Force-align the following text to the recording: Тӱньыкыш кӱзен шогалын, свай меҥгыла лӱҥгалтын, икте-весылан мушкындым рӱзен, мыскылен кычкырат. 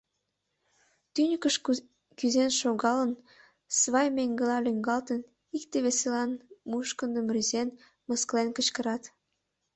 Тӱньыкыш 1.13 1.55
кӱзен 2.17 2.51
шогалын, 2.59 3.11
свай 3.79 4.07
меҥгыла 4.17 4.57
лӱҥгалтын, 4.65 5.21
икте-весылан 5.55 6.31
мушкындым 6.69 7.27
рӱзен, 7.33 7.69
мыскылен 8.07 8.49
кычкырат. 8.57 9.03